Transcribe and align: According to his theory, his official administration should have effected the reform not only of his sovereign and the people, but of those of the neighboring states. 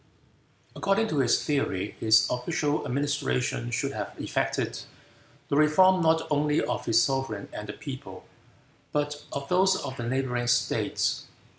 According 0.75 1.09
to 1.09 1.19
his 1.19 1.43
theory, 1.45 1.95
his 1.99 2.25
official 2.31 2.87
administration 2.87 3.69
should 3.69 3.91
have 3.93 4.15
effected 4.17 4.79
the 5.49 5.55
reform 5.55 6.01
not 6.01 6.25
only 6.31 6.59
of 6.59 6.85
his 6.87 7.03
sovereign 7.03 7.49
and 7.53 7.69
the 7.69 7.73
people, 7.73 8.25
but 8.91 9.23
of 9.31 9.47
those 9.47 9.75
of 9.75 9.97
the 9.97 10.03
neighboring 10.09 10.47
states. 10.47 11.27